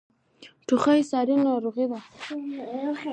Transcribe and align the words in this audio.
ټوخی 0.67 1.01
ساری 1.11 1.35
ناروغۍ 1.45 1.85
ده. 1.91 1.99